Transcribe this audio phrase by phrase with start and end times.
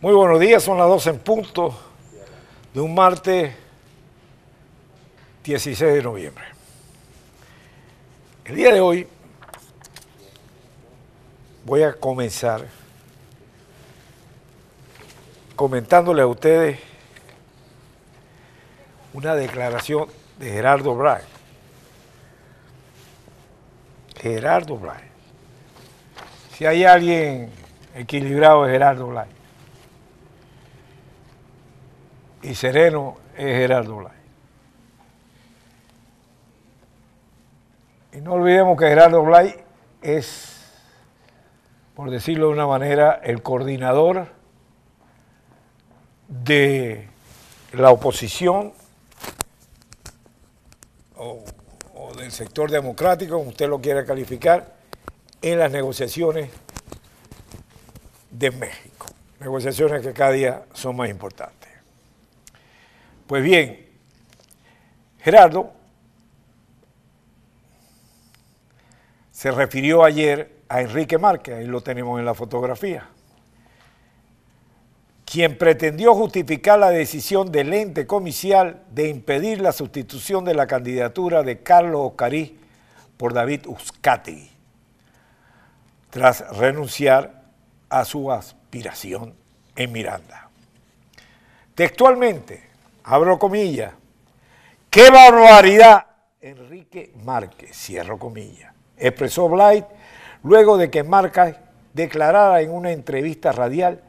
[0.00, 1.76] Muy buenos días, son las 12 en punto
[2.72, 3.52] de un martes
[5.42, 6.44] 16 de noviembre.
[8.44, 9.08] El día de hoy
[11.64, 12.64] voy a comenzar
[15.56, 16.78] comentándole a ustedes
[19.12, 20.06] una declaración
[20.38, 21.24] de Gerardo Bray.
[24.16, 25.02] Gerardo Bray.
[26.56, 27.50] Si hay alguien
[27.96, 29.37] equilibrado es Gerardo Bray.
[32.42, 34.18] Y sereno es Gerardo Bray.
[38.18, 39.54] Y no olvidemos que Gerardo Blay
[40.02, 40.60] es,
[41.94, 44.28] por decirlo de una manera, el coordinador
[46.26, 47.08] de
[47.72, 48.72] la oposición
[51.16, 51.44] o,
[52.16, 54.74] del sector democrático, como usted lo quiera calificar,
[55.40, 56.50] en las negociaciones
[58.30, 59.06] de México.
[59.38, 61.70] Negociaciones que cada día son más importantes.
[63.28, 63.86] Pues bien,
[65.18, 65.70] Gerardo
[69.30, 73.06] se refirió ayer a Enrique Márquez, ahí lo tenemos en la fotografía,
[75.26, 81.42] quien pretendió justificar la decisión del ente comicial de impedir la sustitución de la candidatura
[81.42, 82.58] de Carlos Ocarí
[83.18, 84.50] por David Uzcategui,
[86.08, 87.44] tras renunciar
[87.90, 89.34] a su aspiración
[89.76, 90.48] en Miranda.
[91.74, 92.67] Textualmente,
[93.08, 93.38] abro
[94.90, 96.06] ¡qué barbaridad!
[96.42, 99.86] Enrique Márquez, cierro comillas, expresó Blight
[100.42, 101.56] luego de que Márquez
[101.94, 104.02] declarara en una entrevista radial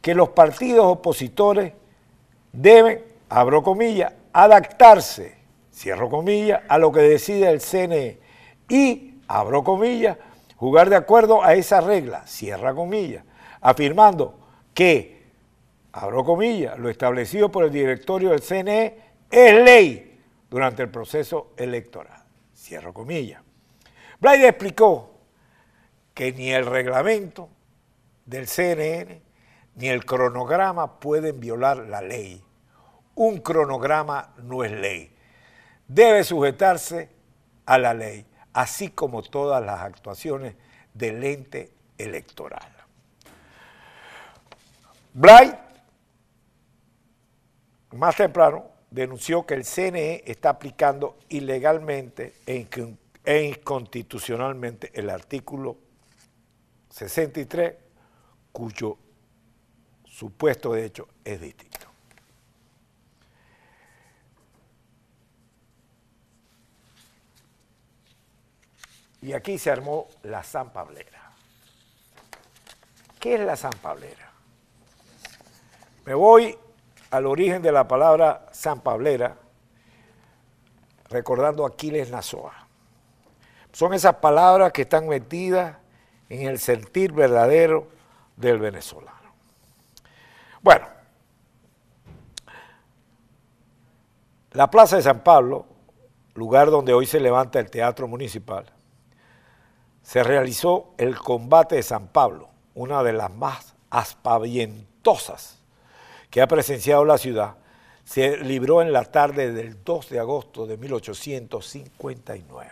[0.00, 1.74] que los partidos opositores
[2.52, 5.36] deben, abro comillas, adaptarse,
[5.70, 8.18] cierro comillas, a lo que decide el CNE
[8.70, 10.16] y, abro comillas,
[10.56, 13.22] jugar de acuerdo a esa regla, cierra comillas,
[13.60, 14.38] afirmando
[14.72, 15.19] que
[15.92, 18.96] abro comillas, lo establecido por el directorio del CNE
[19.30, 22.22] es ley durante el proceso electoral.
[22.54, 23.42] Cierro comillas.
[24.20, 25.14] Blade explicó
[26.14, 27.48] que ni el reglamento
[28.26, 29.22] del CNN
[29.76, 32.44] ni el cronograma pueden violar la ley.
[33.14, 35.14] Un cronograma no es ley.
[35.88, 37.08] Debe sujetarse
[37.66, 40.54] a la ley, así como todas las actuaciones
[40.92, 42.68] del ente electoral.
[45.12, 45.56] Bright
[48.00, 55.76] más temprano denunció que el CNE está aplicando ilegalmente e inconstitucionalmente el artículo
[56.88, 57.74] 63,
[58.52, 58.96] cuyo
[60.06, 61.88] supuesto de hecho es distinto.
[69.20, 71.32] Y aquí se armó la San Pablera.
[73.20, 74.32] ¿Qué es la San Pablera?
[76.06, 76.56] Me voy
[77.10, 79.36] al origen de la palabra San Pablera,
[81.08, 82.52] recordando a Aquiles Nazoa.
[83.72, 85.76] Son esas palabras que están metidas
[86.28, 87.88] en el sentir verdadero
[88.36, 89.18] del venezolano.
[90.62, 90.86] Bueno,
[94.52, 95.66] la Plaza de San Pablo,
[96.34, 98.66] lugar donde hoy se levanta el Teatro Municipal,
[100.02, 105.59] se realizó el combate de San Pablo, una de las más aspavientosas
[106.30, 107.56] que ha presenciado la ciudad,
[108.04, 112.70] se libró en la tarde del 2 de agosto de 1859.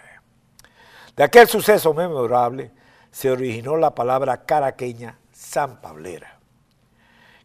[1.17, 2.71] De aquel suceso memorable
[3.11, 6.39] se originó la palabra caraqueña San Pablera,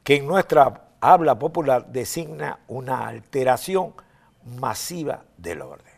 [0.04, 3.94] que en nuestra habla popular designa una alteración
[4.46, 5.94] masiva del orden.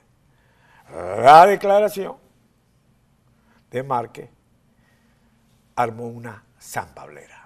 [0.89, 2.15] La declaración
[3.71, 4.29] de Márquez
[5.75, 7.44] armó una San Pablera.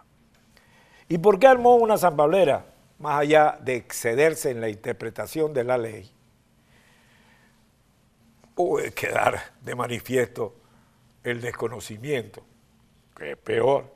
[1.10, 2.68] ¿Y por qué armó una San Pablera?
[3.00, 6.12] Más allá de excederse en la interpretación de la ley,
[8.54, 10.56] puede quedar de manifiesto
[11.24, 12.44] el desconocimiento,
[13.18, 13.92] que es peor.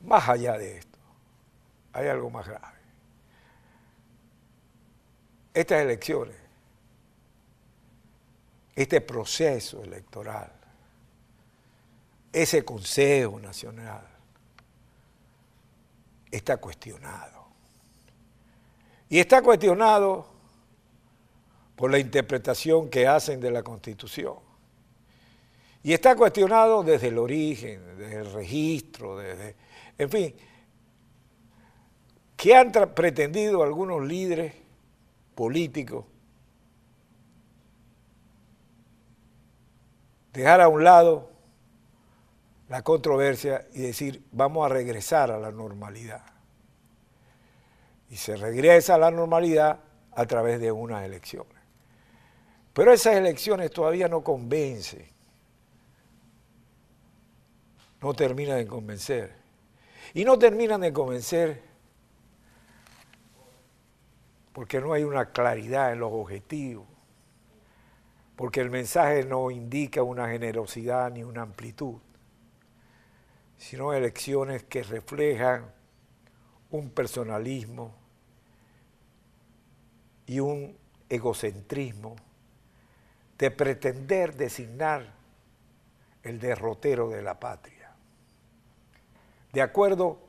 [0.00, 0.98] Más allá de esto,
[1.92, 2.78] hay algo más grave.
[5.54, 6.47] Estas elecciones,
[8.82, 10.52] este proceso electoral,
[12.32, 14.06] ese Consejo Nacional,
[16.30, 17.48] está cuestionado.
[19.08, 20.28] Y está cuestionado
[21.74, 24.36] por la interpretación que hacen de la Constitución.
[25.82, 29.56] Y está cuestionado desde el origen, desde el registro, desde,
[29.98, 30.34] en fin,
[32.36, 34.54] que han pretendido algunos líderes
[35.34, 36.04] políticos
[40.38, 41.30] dejar a un lado
[42.68, 46.22] la controversia y decir, vamos a regresar a la normalidad.
[48.08, 49.80] Y se regresa a la normalidad
[50.12, 51.56] a través de unas elecciones.
[52.72, 55.06] Pero esas elecciones todavía no convencen,
[58.00, 59.34] no terminan de convencer.
[60.14, 61.62] Y no terminan de convencer
[64.52, 66.86] porque no hay una claridad en los objetivos,
[68.38, 71.96] porque el mensaje no indica una generosidad ni una amplitud,
[73.56, 75.72] sino elecciones que reflejan
[76.70, 77.92] un personalismo
[80.24, 82.14] y un egocentrismo
[83.38, 85.12] de pretender designar
[86.22, 87.90] el derrotero de la patria,
[89.52, 90.20] de acuerdo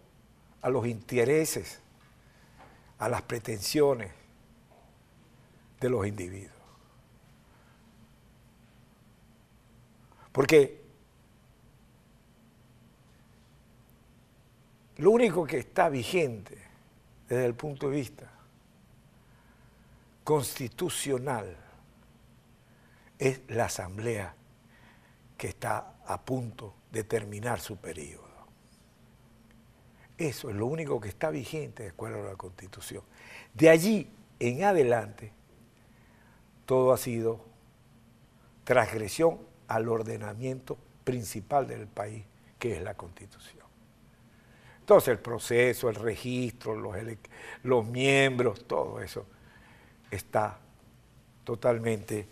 [0.64, 1.80] a los intereses,
[2.98, 4.12] a las pretensiones
[5.80, 6.59] de los individuos.
[10.40, 10.80] Porque
[14.96, 16.58] lo único que está vigente
[17.28, 18.32] desde el punto de vista
[20.24, 21.58] constitucional
[23.18, 24.34] es la asamblea
[25.38, 28.48] que está a punto de terminar su periodo.
[30.18, 33.04] Eso es lo único que está vigente de acuerdo a la constitución.
[33.54, 34.10] De allí
[34.40, 35.34] en adelante,
[36.66, 37.44] todo ha sido
[38.64, 42.26] transgresión al ordenamiento principal del país,
[42.58, 43.66] que es la constitución.
[44.80, 46.76] Entonces el proceso, el registro,
[47.64, 49.28] los, miembros, todo eso
[50.10, 50.58] está
[51.44, 52.28] totalmente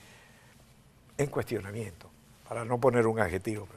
[1.15, 2.09] en cuestionamiento,
[2.49, 3.67] para no poner un adjetivo.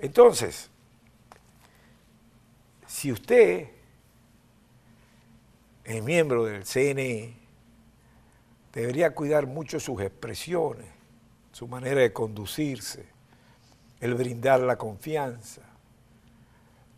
[0.00, 0.68] Entonces,
[2.88, 3.68] si usted
[5.84, 7.36] es miembro del CNE,
[8.72, 10.97] debería cuidar mucho sus expresiones,
[11.58, 13.04] su manera de conducirse,
[13.98, 15.62] el brindar la confianza,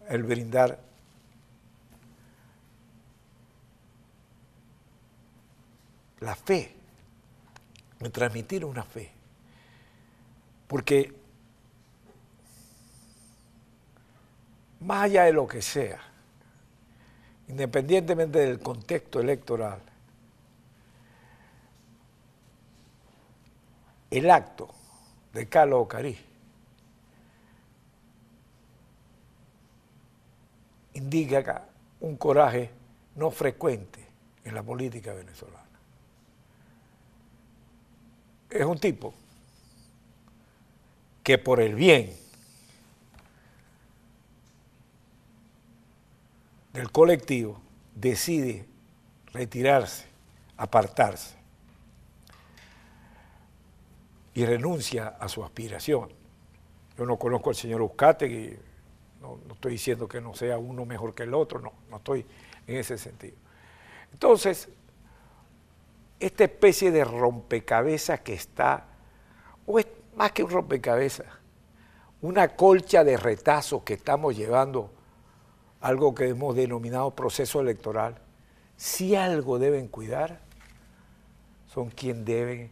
[0.07, 0.79] el brindar
[6.19, 6.75] la fe,
[8.01, 9.11] el transmitir una fe.
[10.69, 11.11] Porque
[14.81, 16.03] más allá de lo que sea,
[17.49, 19.81] independientemente del contexto electoral,
[24.11, 24.69] el acto
[25.33, 26.19] de Carlos Ocarí
[30.95, 31.65] indica
[32.01, 32.71] un coraje
[33.15, 34.05] no frecuente
[34.45, 35.61] en la política venezolana.
[38.49, 39.15] Es un tipo
[41.23, 42.13] que por el bien
[46.73, 47.61] del colectivo
[47.95, 48.67] decide
[49.33, 50.07] retirarse,
[50.57, 51.40] apartarse
[54.35, 56.11] y renuncia a su aspiración.
[56.97, 58.57] Yo no conozco al señor Uzcategui,
[59.21, 62.25] no, no estoy diciendo que no sea uno mejor que el otro, no, no estoy
[62.67, 63.37] en ese sentido.
[64.13, 64.69] Entonces,
[66.19, 68.87] esta especie de rompecabezas que está,
[69.67, 71.27] o es más que un rompecabezas,
[72.23, 74.91] una colcha de retazos que estamos llevando,
[75.81, 78.21] algo que hemos denominado proceso electoral,
[78.77, 80.41] si algo deben cuidar,
[81.67, 82.71] son quien deben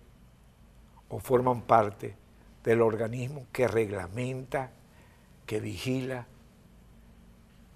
[1.09, 2.15] o forman parte
[2.65, 4.71] del organismo que reglamenta,
[5.47, 6.27] que vigila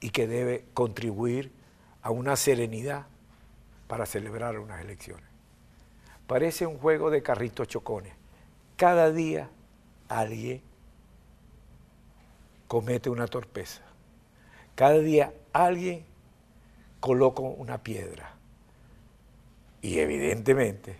[0.01, 1.53] y que debe contribuir
[2.03, 3.07] a una serenidad
[3.87, 5.25] para celebrar unas elecciones.
[6.27, 8.13] Parece un juego de carritos chocones.
[8.77, 9.51] Cada día
[10.09, 10.63] alguien
[12.69, 13.83] comete una torpeza.
[14.75, 16.05] Cada día alguien
[17.01, 18.35] coloca una piedra.
[19.83, 20.97] Y evidentemente,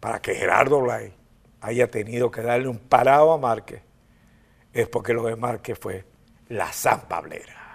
[0.00, 1.14] para que Gerardo Blay
[1.60, 3.82] haya tenido que darle un parado a Márquez,
[4.72, 6.04] es porque lo de Márquez fue
[6.48, 7.69] la zampablera.